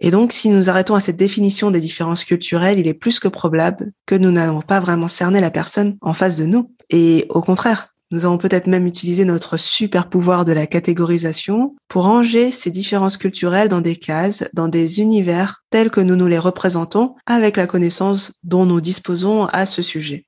Et 0.00 0.10
donc, 0.10 0.32
si 0.32 0.48
nous 0.48 0.70
arrêtons 0.70 0.94
à 0.94 1.00
cette 1.00 1.16
définition 1.16 1.70
des 1.70 1.80
différences 1.80 2.24
culturelles, 2.24 2.78
il 2.78 2.86
est 2.86 2.94
plus 2.94 3.18
que 3.18 3.28
probable 3.28 3.92
que 4.06 4.14
nous 4.14 4.30
n'avons 4.30 4.60
pas 4.60 4.80
vraiment 4.80 5.08
cerné 5.08 5.40
la 5.40 5.50
personne 5.50 5.96
en 6.00 6.14
face 6.14 6.36
de 6.36 6.44
nous. 6.44 6.72
Et 6.90 7.26
au 7.30 7.42
contraire, 7.42 7.94
nous 8.10 8.24
avons 8.24 8.38
peut-être 8.38 8.68
même 8.68 8.86
utilisé 8.86 9.26
notre 9.26 9.58
super 9.58 10.08
pouvoir 10.08 10.46
de 10.46 10.52
la 10.52 10.66
catégorisation 10.66 11.76
pour 11.88 12.04
ranger 12.04 12.50
ces 12.50 12.70
différences 12.70 13.18
culturelles 13.18 13.68
dans 13.68 13.82
des 13.82 13.96
cases, 13.96 14.48
dans 14.54 14.68
des 14.68 15.00
univers 15.00 15.62
tels 15.68 15.90
que 15.90 16.00
nous 16.00 16.16
nous 16.16 16.26
les 16.26 16.38
représentons 16.38 17.16
avec 17.26 17.58
la 17.58 17.66
connaissance 17.66 18.32
dont 18.44 18.64
nous 18.64 18.80
disposons 18.80 19.44
à 19.46 19.66
ce 19.66 19.82
sujet. 19.82 20.24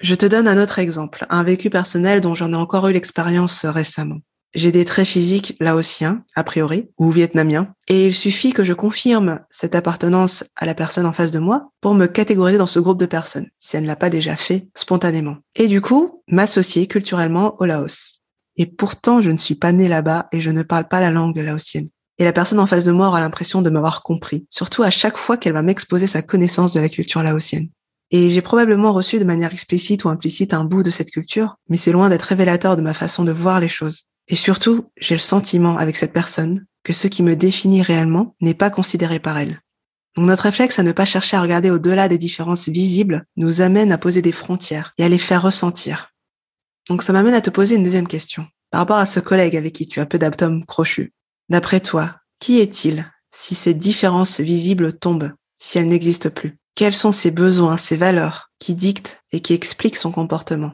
Je 0.00 0.14
te 0.14 0.26
donne 0.26 0.46
un 0.46 0.62
autre 0.62 0.78
exemple, 0.78 1.24
un 1.30 1.42
vécu 1.42 1.70
personnel 1.70 2.20
dont 2.20 2.34
j'en 2.34 2.52
ai 2.52 2.56
encore 2.56 2.86
eu 2.88 2.92
l'expérience 2.92 3.64
récemment. 3.64 4.18
J'ai 4.56 4.72
des 4.72 4.86
traits 4.86 5.06
physiques 5.06 5.54
laotiens, 5.60 6.24
a 6.34 6.42
priori, 6.42 6.88
ou 6.96 7.10
vietnamiens, 7.10 7.74
et 7.88 8.06
il 8.06 8.14
suffit 8.14 8.54
que 8.54 8.64
je 8.64 8.72
confirme 8.72 9.40
cette 9.50 9.74
appartenance 9.74 10.44
à 10.56 10.64
la 10.64 10.74
personne 10.74 11.04
en 11.04 11.12
face 11.12 11.30
de 11.30 11.38
moi 11.38 11.68
pour 11.82 11.92
me 11.92 12.06
catégoriser 12.06 12.56
dans 12.56 12.64
ce 12.64 12.78
groupe 12.78 12.98
de 12.98 13.04
personnes, 13.04 13.50
si 13.60 13.76
elle 13.76 13.82
ne 13.82 13.88
l'a 13.88 13.96
pas 13.96 14.08
déjà 14.08 14.34
fait 14.34 14.66
spontanément. 14.74 15.36
Et 15.56 15.68
du 15.68 15.82
coup, 15.82 16.22
m'associer 16.26 16.86
culturellement 16.86 17.56
au 17.58 17.66
Laos. 17.66 18.22
Et 18.56 18.64
pourtant, 18.64 19.20
je 19.20 19.30
ne 19.30 19.36
suis 19.36 19.56
pas 19.56 19.72
née 19.72 19.88
là-bas 19.88 20.28
et 20.32 20.40
je 20.40 20.50
ne 20.50 20.62
parle 20.62 20.88
pas 20.88 21.02
la 21.02 21.10
langue 21.10 21.36
laotienne. 21.36 21.90
Et 22.16 22.24
la 22.24 22.32
personne 22.32 22.58
en 22.58 22.66
face 22.66 22.84
de 22.84 22.92
moi 22.92 23.08
aura 23.08 23.20
l'impression 23.20 23.60
de 23.60 23.68
m'avoir 23.68 24.02
compris, 24.02 24.46
surtout 24.48 24.82
à 24.82 24.88
chaque 24.88 25.18
fois 25.18 25.36
qu'elle 25.36 25.52
va 25.52 25.60
m'exposer 25.60 26.06
sa 26.06 26.22
connaissance 26.22 26.72
de 26.72 26.80
la 26.80 26.88
culture 26.88 27.22
laotienne. 27.22 27.68
Et 28.10 28.30
j'ai 28.30 28.40
probablement 28.40 28.94
reçu 28.94 29.18
de 29.18 29.24
manière 29.24 29.52
explicite 29.52 30.04
ou 30.04 30.08
implicite 30.08 30.54
un 30.54 30.64
bout 30.64 30.82
de 30.82 30.90
cette 30.90 31.10
culture, 31.10 31.56
mais 31.68 31.76
c'est 31.76 31.92
loin 31.92 32.08
d'être 32.08 32.22
révélateur 32.22 32.78
de 32.78 32.82
ma 32.82 32.94
façon 32.94 33.22
de 33.22 33.32
voir 33.32 33.60
les 33.60 33.68
choses. 33.68 34.06
Et 34.28 34.36
surtout, 34.36 34.90
j'ai 34.96 35.14
le 35.14 35.20
sentiment 35.20 35.78
avec 35.78 35.96
cette 35.96 36.12
personne 36.12 36.66
que 36.82 36.92
ce 36.92 37.08
qui 37.08 37.22
me 37.22 37.36
définit 37.36 37.82
réellement 37.82 38.34
n'est 38.40 38.54
pas 38.54 38.70
considéré 38.70 39.18
par 39.18 39.38
elle. 39.38 39.60
Donc 40.16 40.26
notre 40.26 40.44
réflexe 40.44 40.78
à 40.78 40.82
ne 40.82 40.92
pas 40.92 41.04
chercher 41.04 41.36
à 41.36 41.42
regarder 41.42 41.70
au-delà 41.70 42.08
des 42.08 42.18
différences 42.18 42.68
visibles 42.68 43.24
nous 43.36 43.60
amène 43.60 43.92
à 43.92 43.98
poser 43.98 44.22
des 44.22 44.32
frontières 44.32 44.94
et 44.98 45.04
à 45.04 45.08
les 45.08 45.18
faire 45.18 45.42
ressentir. 45.42 46.14
Donc 46.88 47.02
ça 47.02 47.12
m'amène 47.12 47.34
à 47.34 47.40
te 47.40 47.50
poser 47.50 47.76
une 47.76 47.82
deuxième 47.82 48.08
question. 48.08 48.46
Par 48.70 48.80
rapport 48.80 48.96
à 48.96 49.06
ce 49.06 49.20
collègue 49.20 49.56
avec 49.56 49.74
qui 49.74 49.86
tu 49.86 50.00
as 50.00 50.06
peu 50.06 50.18
d'atomes 50.18 50.64
crochus, 50.64 51.12
d'après 51.48 51.80
toi, 51.80 52.16
qui 52.40 52.60
est-il 52.60 53.10
si 53.32 53.54
ces 53.54 53.74
différences 53.74 54.40
visibles 54.40 54.98
tombent, 54.98 55.32
si 55.58 55.78
elles 55.78 55.88
n'existent 55.88 56.30
plus? 56.30 56.58
Quels 56.74 56.94
sont 56.94 57.12
ses 57.12 57.30
besoins, 57.30 57.76
ses 57.76 57.96
valeurs 57.96 58.50
qui 58.58 58.74
dictent 58.74 59.22
et 59.32 59.40
qui 59.40 59.54
expliquent 59.54 59.96
son 59.96 60.12
comportement? 60.12 60.72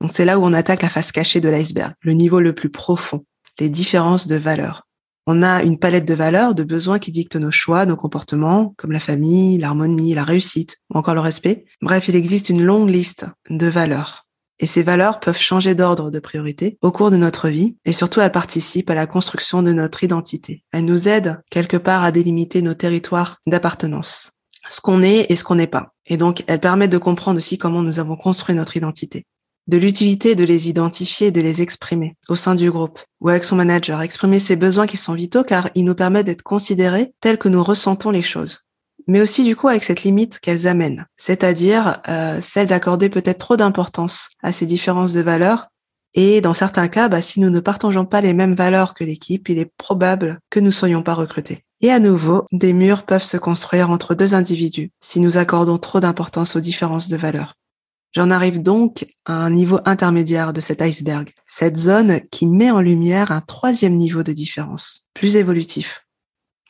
Donc 0.00 0.10
c'est 0.12 0.24
là 0.24 0.38
où 0.38 0.44
on 0.44 0.52
attaque 0.52 0.82
la 0.82 0.90
face 0.90 1.12
cachée 1.12 1.40
de 1.40 1.48
l'iceberg, 1.48 1.92
le 2.00 2.12
niveau 2.12 2.40
le 2.40 2.54
plus 2.54 2.70
profond, 2.70 3.24
les 3.58 3.68
différences 3.68 4.28
de 4.28 4.36
valeurs. 4.36 4.86
On 5.26 5.42
a 5.42 5.62
une 5.62 5.78
palette 5.78 6.06
de 6.06 6.14
valeurs, 6.14 6.54
de 6.54 6.62
besoins 6.62 6.98
qui 6.98 7.10
dictent 7.10 7.36
nos 7.36 7.50
choix, 7.50 7.84
nos 7.84 7.96
comportements, 7.96 8.72
comme 8.78 8.92
la 8.92 9.00
famille, 9.00 9.58
l'harmonie, 9.58 10.14
la 10.14 10.24
réussite, 10.24 10.78
ou 10.88 10.96
encore 10.96 11.14
le 11.14 11.20
respect. 11.20 11.66
Bref, 11.82 12.08
il 12.08 12.16
existe 12.16 12.48
une 12.48 12.64
longue 12.64 12.88
liste 12.88 13.26
de 13.50 13.66
valeurs. 13.66 14.26
Et 14.58 14.66
ces 14.66 14.82
valeurs 14.82 15.20
peuvent 15.20 15.38
changer 15.38 15.74
d'ordre 15.74 16.10
de 16.10 16.18
priorité 16.18 16.78
au 16.80 16.90
cours 16.90 17.10
de 17.10 17.16
notre 17.16 17.48
vie 17.48 17.76
et 17.84 17.92
surtout 17.92 18.20
elles 18.20 18.32
participent 18.32 18.90
à 18.90 18.94
la 18.94 19.06
construction 19.06 19.62
de 19.62 19.72
notre 19.72 20.02
identité. 20.02 20.64
Elles 20.72 20.86
nous 20.86 21.08
aident 21.08 21.40
quelque 21.50 21.76
part 21.76 22.02
à 22.02 22.10
délimiter 22.10 22.62
nos 22.62 22.74
territoires 22.74 23.36
d'appartenance, 23.46 24.32
ce 24.68 24.80
qu'on 24.80 25.02
est 25.02 25.26
et 25.28 25.36
ce 25.36 25.44
qu'on 25.44 25.56
n'est 25.56 25.66
pas. 25.66 25.92
Et 26.06 26.16
donc 26.16 26.42
elles 26.46 26.58
permettent 26.58 26.90
de 26.90 26.98
comprendre 26.98 27.36
aussi 27.36 27.58
comment 27.58 27.82
nous 27.82 28.00
avons 28.00 28.16
construit 28.16 28.54
notre 28.54 28.76
identité 28.76 29.26
de 29.68 29.76
l'utilité 29.76 30.34
de 30.34 30.44
les 30.44 30.68
identifier, 30.68 31.30
de 31.30 31.40
les 31.40 31.62
exprimer 31.62 32.16
au 32.28 32.34
sein 32.34 32.54
du 32.54 32.70
groupe 32.70 33.00
ou 33.20 33.28
avec 33.28 33.44
son 33.44 33.56
manager, 33.56 34.00
exprimer 34.00 34.40
ses 34.40 34.56
besoins 34.56 34.86
qui 34.86 34.96
sont 34.96 35.12
vitaux 35.12 35.44
car 35.44 35.68
ils 35.74 35.84
nous 35.84 35.94
permettent 35.94 36.26
d'être 36.26 36.42
considérés 36.42 37.12
tels 37.20 37.38
que 37.38 37.48
nous 37.48 37.62
ressentons 37.62 38.10
les 38.10 38.22
choses. 38.22 38.64
Mais 39.06 39.20
aussi 39.20 39.44
du 39.44 39.56
coup 39.56 39.68
avec 39.68 39.84
cette 39.84 40.02
limite 40.02 40.40
qu'elles 40.40 40.66
amènent, 40.66 41.06
c'est-à-dire 41.16 42.00
euh, 42.08 42.40
celle 42.40 42.66
d'accorder 42.66 43.10
peut-être 43.10 43.38
trop 43.38 43.56
d'importance 43.56 44.30
à 44.42 44.52
ces 44.52 44.66
différences 44.66 45.12
de 45.12 45.20
valeurs. 45.20 45.68
Et 46.14 46.40
dans 46.40 46.54
certains 46.54 46.88
cas, 46.88 47.08
bah, 47.08 47.22
si 47.22 47.38
nous 47.38 47.50
ne 47.50 47.60
partageons 47.60 48.06
pas 48.06 48.22
les 48.22 48.32
mêmes 48.32 48.54
valeurs 48.54 48.94
que 48.94 49.04
l'équipe, 49.04 49.48
il 49.50 49.58
est 49.58 49.70
probable 49.76 50.40
que 50.50 50.60
nous 50.60 50.72
soyons 50.72 51.02
pas 51.02 51.14
recrutés. 51.14 51.64
Et 51.80 51.92
à 51.92 52.00
nouveau, 52.00 52.44
des 52.50 52.72
murs 52.72 53.04
peuvent 53.04 53.22
se 53.22 53.36
construire 53.36 53.90
entre 53.90 54.14
deux 54.14 54.34
individus 54.34 54.90
si 55.00 55.20
nous 55.20 55.36
accordons 55.36 55.78
trop 55.78 56.00
d'importance 56.00 56.56
aux 56.56 56.60
différences 56.60 57.08
de 57.08 57.16
valeurs. 57.16 57.54
J'en 58.14 58.30
arrive 58.30 58.62
donc 58.62 59.06
à 59.26 59.34
un 59.34 59.50
niveau 59.50 59.80
intermédiaire 59.84 60.52
de 60.52 60.60
cet 60.60 60.80
iceberg, 60.80 61.32
cette 61.46 61.76
zone 61.76 62.20
qui 62.30 62.46
met 62.46 62.70
en 62.70 62.80
lumière 62.80 63.32
un 63.32 63.42
troisième 63.42 63.96
niveau 63.96 64.22
de 64.22 64.32
différence, 64.32 65.08
plus 65.14 65.36
évolutif. 65.36 66.06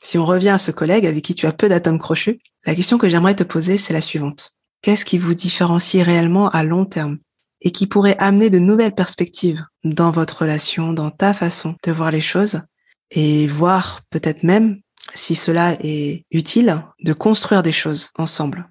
Si 0.00 0.18
on 0.18 0.24
revient 0.24 0.50
à 0.50 0.58
ce 0.58 0.70
collègue 0.70 1.06
avec 1.06 1.24
qui 1.24 1.34
tu 1.34 1.46
as 1.46 1.52
peu 1.52 1.68
d'atomes 1.68 1.98
crochus, 1.98 2.38
la 2.66 2.74
question 2.74 2.98
que 2.98 3.08
j'aimerais 3.08 3.34
te 3.34 3.44
poser, 3.44 3.78
c'est 3.78 3.92
la 3.92 4.00
suivante. 4.00 4.54
Qu'est-ce 4.82 5.04
qui 5.04 5.18
vous 5.18 5.34
différencie 5.34 6.04
réellement 6.04 6.48
à 6.50 6.62
long 6.62 6.84
terme 6.84 7.18
et 7.60 7.72
qui 7.72 7.86
pourrait 7.88 8.16
amener 8.18 8.50
de 8.50 8.60
nouvelles 8.60 8.94
perspectives 8.94 9.64
dans 9.84 10.12
votre 10.12 10.42
relation, 10.42 10.92
dans 10.92 11.10
ta 11.10 11.34
façon 11.34 11.74
de 11.84 11.92
voir 11.92 12.12
les 12.12 12.20
choses 12.20 12.62
et 13.10 13.46
voir 13.48 14.02
peut-être 14.10 14.44
même, 14.44 14.80
si 15.14 15.34
cela 15.34 15.76
est 15.80 16.24
utile, 16.30 16.84
de 17.02 17.12
construire 17.12 17.64
des 17.64 17.72
choses 17.72 18.10
ensemble? 18.16 18.68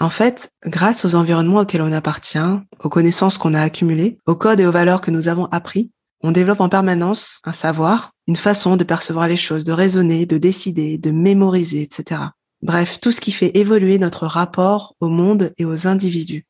En 0.00 0.10
fait, 0.10 0.52
grâce 0.64 1.04
aux 1.04 1.16
environnements 1.16 1.60
auxquels 1.60 1.82
on 1.82 1.92
appartient, 1.92 2.38
aux 2.82 2.88
connaissances 2.88 3.36
qu'on 3.36 3.54
a 3.54 3.60
accumulées, 3.60 4.18
aux 4.26 4.36
codes 4.36 4.60
et 4.60 4.66
aux 4.66 4.72
valeurs 4.72 5.00
que 5.00 5.10
nous 5.10 5.26
avons 5.26 5.46
appris, 5.46 5.90
on 6.22 6.30
développe 6.30 6.60
en 6.60 6.68
permanence 6.68 7.40
un 7.44 7.52
savoir, 7.52 8.12
une 8.28 8.36
façon 8.36 8.76
de 8.76 8.84
percevoir 8.84 9.26
les 9.26 9.36
choses, 9.36 9.64
de 9.64 9.72
raisonner, 9.72 10.26
de 10.26 10.38
décider, 10.38 10.98
de 10.98 11.10
mémoriser, 11.10 11.82
etc. 11.82 12.20
Bref, 12.62 13.00
tout 13.00 13.12
ce 13.12 13.20
qui 13.20 13.32
fait 13.32 13.56
évoluer 13.56 13.98
notre 13.98 14.26
rapport 14.26 14.94
au 15.00 15.08
monde 15.08 15.52
et 15.58 15.64
aux 15.64 15.86
individus. 15.86 16.46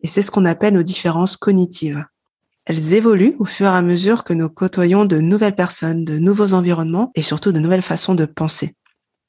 Et 0.00 0.08
c'est 0.08 0.22
ce 0.22 0.30
qu'on 0.30 0.44
appelle 0.44 0.74
nos 0.74 0.82
différences 0.82 1.36
cognitives. 1.36 2.04
Elles 2.66 2.94
évoluent 2.94 3.36
au 3.38 3.44
fur 3.44 3.66
et 3.66 3.70
à 3.76 3.82
mesure 3.82 4.24
que 4.24 4.34
nous 4.34 4.48
côtoyons 4.48 5.04
de 5.04 5.18
nouvelles 5.18 5.54
personnes, 5.54 6.04
de 6.04 6.18
nouveaux 6.18 6.52
environnements 6.52 7.12
et 7.14 7.22
surtout 7.22 7.52
de 7.52 7.60
nouvelles 7.60 7.82
façons 7.82 8.14
de 8.14 8.24
penser. 8.24 8.74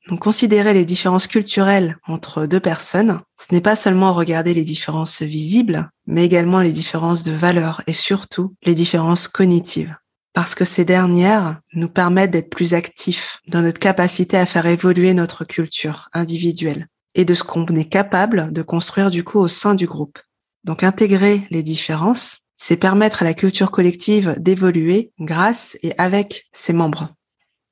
Donc 0.08 0.20
considérer 0.20 0.74
les 0.74 0.86
différences 0.86 1.28
culturelles 1.28 1.98
entre 2.08 2.46
deux 2.46 2.62
personnes, 2.62 3.20
ce 3.38 3.54
n'est 3.54 3.62
pas 3.62 3.76
seulement 3.76 4.14
regarder 4.14 4.54
les 4.54 4.64
différences 4.64 5.22
visibles, 5.22 5.90
mais 6.06 6.24
également 6.24 6.62
les 6.62 6.72
différences 6.72 7.24
de 7.24 7.32
valeur 7.32 7.82
et 7.88 7.94
surtout 7.94 8.56
les 8.64 8.76
différences 8.76 9.28
cognitives. 9.28 9.96
Parce 10.34 10.56
que 10.56 10.66
ces 10.66 10.86
dernières 10.86 11.60
nous 11.74 11.90
permettent 11.90 12.32
d'être 12.32 12.50
plus 12.50 12.74
actifs 12.74 13.40
dans 13.48 13.62
notre 13.62 13.80
capacité 13.80 14.38
à 14.38 14.46
faire 14.46 14.68
évoluer 14.68 15.14
notre 15.14 15.44
culture 15.44 16.10
individuelle 16.14 16.88
et 17.16 17.26
de 17.26 17.34
ce 17.34 17.44
qu'on 17.44 17.66
est 17.66 17.90
capable 17.90 18.54
de 18.54 18.62
construire 18.62 19.10
du 19.10 19.24
coup 19.24 19.40
au 19.40 19.48
sein 19.48 19.76
du 19.76 19.88
groupe. 19.88 20.20
Donc 20.64 20.84
intégrer 20.84 21.42
les 21.50 21.64
différences, 21.64 22.42
c'est 22.56 22.78
permettre 22.78 23.24
à 23.24 23.26
la 23.26 23.34
culture 23.34 23.72
collective 23.72 24.36
d'évoluer 24.38 25.12
grâce 25.20 25.78
et 25.82 25.94
avec 25.98 26.48
ses 26.54 26.74
membres. 26.74 27.17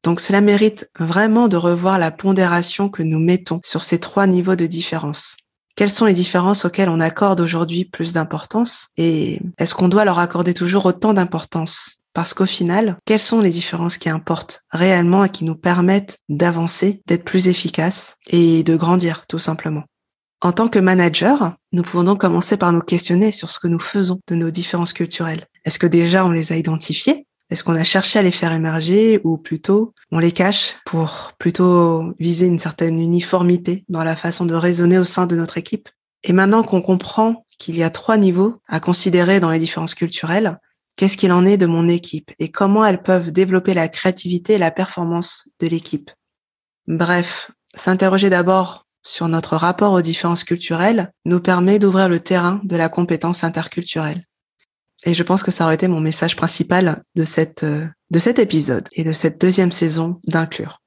Donc 0.05 0.19
cela 0.19 0.39
mérite 0.39 0.87
vraiment 0.99 1.47
de 1.47 1.57
revoir 1.57 1.97
la 1.97 2.11
pondération 2.11 2.89
que 2.89 3.01
nous 3.01 3.17
mettons 3.17 3.59
sur 3.63 3.83
ces 3.83 3.97
trois 3.97 4.27
niveaux 4.27 4.55
de 4.55 4.67
différence. 4.67 5.35
Quelles 5.75 5.89
sont 5.89 6.05
les 6.05 6.13
différences 6.13 6.63
auxquelles 6.63 6.89
on 6.89 6.99
accorde 6.99 7.41
aujourd'hui 7.41 7.85
plus 7.85 8.13
d'importance 8.13 8.89
et 8.97 9.41
est-ce 9.57 9.73
qu'on 9.73 9.87
doit 9.87 10.05
leur 10.05 10.19
accorder 10.19 10.53
toujours 10.53 10.85
autant 10.85 11.15
d'importance? 11.15 12.03
Parce 12.13 12.35
qu'au 12.35 12.45
final, 12.45 12.97
quelles 13.05 13.19
sont 13.19 13.39
les 13.39 13.49
différences 13.49 13.97
qui 13.97 14.07
importent 14.07 14.61
réellement 14.69 15.25
et 15.25 15.29
qui 15.29 15.43
nous 15.43 15.55
permettent 15.55 16.19
d'avancer, 16.29 17.01
d'être 17.07 17.25
plus 17.25 17.47
efficaces 17.47 18.17
et 18.27 18.63
de 18.63 18.75
grandir 18.75 19.25
tout 19.25 19.39
simplement? 19.39 19.85
En 20.39 20.51
tant 20.51 20.67
que 20.67 20.77
manager, 20.77 21.55
nous 21.71 21.81
pouvons 21.81 22.03
donc 22.03 22.21
commencer 22.21 22.57
par 22.57 22.71
nous 22.71 22.81
questionner 22.81 23.31
sur 23.31 23.49
ce 23.49 23.57
que 23.57 23.67
nous 23.67 23.79
faisons 23.79 24.19
de 24.27 24.35
nos 24.35 24.51
différences 24.51 24.93
culturelles. 24.93 25.47
Est-ce 25.65 25.79
que 25.79 25.87
déjà 25.87 26.27
on 26.27 26.31
les 26.31 26.51
a 26.51 26.57
identifiées? 26.57 27.25
Est-ce 27.49 27.63
qu'on 27.63 27.75
a 27.75 27.83
cherché 27.83 28.17
à 28.19 28.23
les 28.23 28.31
faire 28.31 28.53
émerger 28.53 29.21
ou 29.23 29.37
plutôt 29.37 29.93
on 30.11 30.19
les 30.19 30.31
cache 30.31 30.75
pour 30.85 31.33
plutôt 31.37 32.13
viser 32.19 32.47
une 32.47 32.59
certaine 32.59 32.99
uniformité 32.99 33.85
dans 33.87 34.03
la 34.03 34.15
façon 34.15 34.45
de 34.45 34.55
raisonner 34.55 34.97
au 34.97 35.03
sein 35.03 35.27
de 35.27 35.35
notre 35.35 35.57
équipe? 35.57 35.89
Et 36.23 36.33
maintenant 36.33 36.63
qu'on 36.63 36.81
comprend 36.81 37.45
qu'il 37.59 37.77
y 37.77 37.83
a 37.83 37.91
trois 37.91 38.17
niveaux 38.17 38.55
à 38.67 38.79
considérer 38.79 39.39
dans 39.39 39.51
les 39.51 39.59
différences 39.59 39.93
culturelles, 39.93 40.59
qu'est-ce 40.95 41.17
qu'il 41.17 41.31
en 41.31 41.45
est 41.45 41.57
de 41.57 41.67
mon 41.67 41.87
équipe 41.87 42.31
et 42.39 42.49
comment 42.49 42.83
elles 42.83 43.03
peuvent 43.03 43.31
développer 43.31 43.75
la 43.75 43.89
créativité 43.89 44.53
et 44.53 44.57
la 44.57 44.71
performance 44.71 45.47
de 45.59 45.67
l'équipe? 45.67 46.09
Bref, 46.87 47.51
s'interroger 47.75 48.31
d'abord 48.31 48.87
sur 49.03 49.27
notre 49.27 49.55
rapport 49.55 49.93
aux 49.93 50.01
différences 50.01 50.43
culturelles 50.43 51.11
nous 51.25 51.39
permet 51.39 51.77
d'ouvrir 51.77 52.09
le 52.09 52.19
terrain 52.19 52.59
de 52.63 52.75
la 52.75 52.89
compétence 52.89 53.43
interculturelle. 53.43 54.25
Et 55.05 55.13
je 55.13 55.23
pense 55.23 55.43
que 55.43 55.51
ça 55.51 55.65
aurait 55.65 55.75
été 55.75 55.87
mon 55.87 56.01
message 56.01 56.35
principal 56.35 57.03
de 57.15 57.23
cette 57.23 57.63
euh, 57.63 57.87
de 58.11 58.19
cet 58.19 58.39
épisode 58.39 58.87
et 58.93 59.03
de 59.03 59.11
cette 59.11 59.39
deuxième 59.39 59.71
saison 59.71 60.19
d'inclure. 60.27 60.81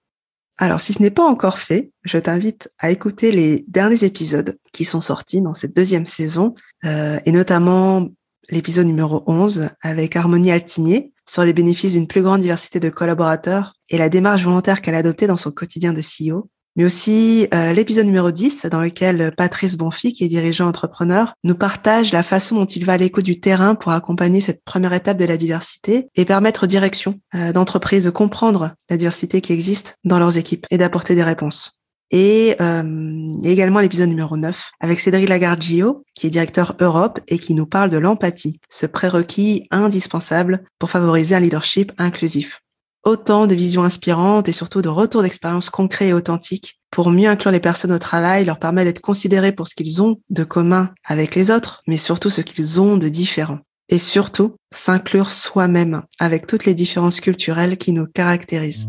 Alors, 0.56 0.80
si 0.80 0.92
ce 0.92 1.00
n'est 1.00 1.12
pas 1.12 1.24
encore 1.24 1.60
fait, 1.60 1.92
je 2.02 2.18
t'invite 2.18 2.68
à 2.78 2.90
écouter 2.90 3.30
les 3.30 3.64
derniers 3.68 4.02
épisodes 4.02 4.58
qui 4.72 4.84
sont 4.84 5.00
sortis 5.00 5.40
dans 5.40 5.54
cette 5.54 5.74
deuxième 5.74 6.06
saison, 6.06 6.54
euh, 6.84 7.18
et 7.24 7.30
notamment 7.30 8.08
l'épisode 8.50 8.86
numéro 8.86 9.22
11 9.26 9.68
avec 9.82 10.16
Harmonie 10.16 10.50
Altigné 10.50 11.12
sur 11.28 11.44
les 11.44 11.52
bénéfices 11.52 11.92
d'une 11.92 12.08
plus 12.08 12.22
grande 12.22 12.40
diversité 12.40 12.80
de 12.80 12.88
collaborateurs 12.88 13.74
et 13.88 13.98
la 13.98 14.08
démarche 14.08 14.42
volontaire 14.42 14.80
qu'elle 14.80 14.96
a 14.96 14.98
adoptée 14.98 15.28
dans 15.28 15.36
son 15.36 15.52
quotidien 15.52 15.92
de 15.92 16.00
CEO 16.00 16.48
mais 16.78 16.84
aussi 16.84 17.48
euh, 17.52 17.72
l'épisode 17.72 18.06
numéro 18.06 18.30
10 18.30 18.66
dans 18.66 18.80
lequel 18.80 19.32
Patrice 19.36 19.76
Bonfi, 19.76 20.12
qui 20.12 20.24
est 20.24 20.28
dirigeant 20.28 20.68
entrepreneur, 20.68 21.34
nous 21.42 21.56
partage 21.56 22.12
la 22.12 22.22
façon 22.22 22.54
dont 22.54 22.66
il 22.66 22.84
va 22.84 22.92
à 22.92 22.96
l'écho 22.96 23.20
du 23.20 23.40
terrain 23.40 23.74
pour 23.74 23.90
accompagner 23.90 24.40
cette 24.40 24.62
première 24.64 24.92
étape 24.92 25.16
de 25.16 25.24
la 25.24 25.36
diversité 25.36 26.06
et 26.14 26.24
permettre 26.24 26.64
aux 26.64 26.66
directions 26.68 27.18
euh, 27.34 27.52
d'entreprises 27.52 28.04
de 28.04 28.10
comprendre 28.10 28.74
la 28.88 28.96
diversité 28.96 29.40
qui 29.40 29.52
existe 29.52 29.96
dans 30.04 30.20
leurs 30.20 30.36
équipes 30.36 30.66
et 30.70 30.78
d'apporter 30.78 31.16
des 31.16 31.24
réponses. 31.24 31.80
Et 32.12 32.54
euh, 32.60 33.36
également 33.42 33.80
l'épisode 33.80 34.08
numéro 34.08 34.36
9 34.36 34.70
avec 34.78 35.00
Cédric 35.00 35.28
Lagarde-Gio, 35.28 36.04
qui 36.14 36.28
est 36.28 36.30
directeur 36.30 36.76
Europe 36.80 37.18
et 37.26 37.40
qui 37.40 37.54
nous 37.54 37.66
parle 37.66 37.90
de 37.90 37.98
l'empathie, 37.98 38.60
ce 38.70 38.86
prérequis 38.86 39.66
indispensable 39.72 40.62
pour 40.78 40.90
favoriser 40.90 41.34
un 41.34 41.40
leadership 41.40 41.90
inclusif 41.98 42.60
autant 43.08 43.46
de 43.46 43.54
visions 43.54 43.84
inspirantes 43.84 44.48
et 44.48 44.52
surtout 44.52 44.82
de 44.82 44.88
retours 44.88 45.22
d'expériences 45.22 45.70
concrets 45.70 46.08
et 46.08 46.12
authentiques 46.12 46.78
pour 46.90 47.10
mieux 47.10 47.28
inclure 47.28 47.50
les 47.50 47.60
personnes 47.60 47.92
au 47.92 47.98
travail, 47.98 48.44
leur 48.44 48.58
permettre 48.58 48.86
d'être 48.86 49.00
considérés 49.00 49.52
pour 49.52 49.66
ce 49.66 49.74
qu'ils 49.74 50.02
ont 50.02 50.20
de 50.30 50.44
commun 50.44 50.90
avec 51.06 51.34
les 51.34 51.50
autres, 51.50 51.82
mais 51.86 51.96
surtout 51.96 52.30
ce 52.30 52.40
qu'ils 52.40 52.80
ont 52.80 52.96
de 52.96 53.08
différent. 53.08 53.58
Et 53.88 53.98
surtout, 53.98 54.56
s'inclure 54.70 55.30
soi-même 55.30 56.02
avec 56.18 56.46
toutes 56.46 56.66
les 56.66 56.74
différences 56.74 57.20
culturelles 57.20 57.78
qui 57.78 57.92
nous 57.92 58.06
caractérisent. 58.06 58.88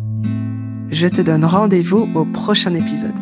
Je 0.92 1.08
te 1.08 1.22
donne 1.22 1.46
rendez-vous 1.46 2.10
au 2.16 2.26
prochain 2.26 2.74
épisode. 2.74 3.16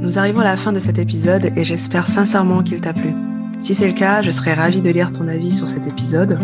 Nous 0.00 0.18
arrivons 0.18 0.40
à 0.40 0.44
la 0.44 0.56
fin 0.56 0.72
de 0.72 0.80
cet 0.80 0.98
épisode 0.98 1.52
et 1.56 1.64
j'espère 1.64 2.06
sincèrement 2.06 2.62
qu'il 2.62 2.80
t'a 2.80 2.92
plu. 2.94 3.12
Si 3.58 3.74
c'est 3.74 3.88
le 3.88 3.94
cas, 3.94 4.22
je 4.22 4.30
serais 4.30 4.54
ravie 4.54 4.82
de 4.82 4.90
lire 4.90 5.12
ton 5.12 5.28
avis 5.28 5.52
sur 5.52 5.68
cet 5.68 5.86
épisode 5.86 6.38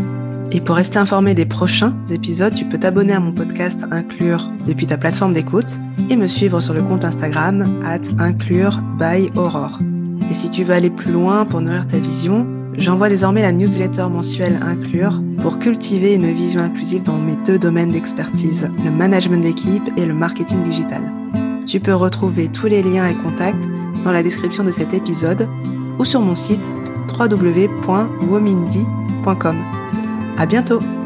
Et 0.52 0.60
pour 0.60 0.76
rester 0.76 0.98
informé 0.98 1.34
des 1.34 1.46
prochains 1.46 1.94
épisodes, 2.10 2.54
tu 2.54 2.64
peux 2.64 2.78
t'abonner 2.78 3.12
à 3.12 3.20
mon 3.20 3.32
podcast 3.32 3.84
Inclure 3.90 4.50
depuis 4.66 4.86
ta 4.86 4.96
plateforme 4.96 5.34
d'écoute 5.34 5.78
et 6.10 6.16
me 6.16 6.26
suivre 6.26 6.60
sur 6.60 6.74
le 6.74 6.82
compte 6.82 7.04
Instagram 7.04 7.80
at 7.84 8.00
inclure 8.18 8.80
by 8.98 9.30
Aurore. 9.36 9.78
Et 10.30 10.34
si 10.34 10.50
tu 10.50 10.64
veux 10.64 10.74
aller 10.74 10.90
plus 10.90 11.12
loin 11.12 11.44
pour 11.44 11.60
nourrir 11.60 11.86
ta 11.86 11.98
vision, 11.98 12.46
j'envoie 12.74 13.08
désormais 13.08 13.42
la 13.42 13.52
newsletter 13.52 14.06
mensuelle 14.10 14.58
Inclure 14.62 15.22
pour 15.42 15.58
cultiver 15.58 16.14
une 16.14 16.32
vision 16.32 16.62
inclusive 16.62 17.02
dans 17.02 17.18
mes 17.18 17.36
deux 17.46 17.58
domaines 17.58 17.92
d'expertise, 17.92 18.70
le 18.84 18.90
management 18.90 19.42
d'équipe 19.42 19.90
et 19.96 20.06
le 20.06 20.14
marketing 20.14 20.62
digital. 20.62 21.02
Tu 21.66 21.80
peux 21.80 21.94
retrouver 21.94 22.48
tous 22.48 22.66
les 22.66 22.82
liens 22.82 23.06
et 23.06 23.14
contacts 23.14 23.64
dans 24.02 24.12
la 24.12 24.22
description 24.22 24.64
de 24.64 24.70
cet 24.70 24.94
épisode 24.94 25.46
ou 25.98 26.04
sur 26.04 26.20
mon 26.20 26.34
site 26.34 26.70
www.womindy.com. 27.18 29.77
À 30.38 30.46
bientôt! 30.46 30.97